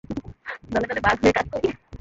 দলে 0.69 0.85
দলে 0.89 1.01
ভাগ 1.05 1.15
হয়ে 1.21 1.35
কাজ 1.37 1.45
করি। 1.53 1.67